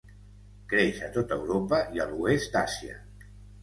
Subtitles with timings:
[0.71, 3.03] Creix a tota Europa i a l'oest d'Àsia.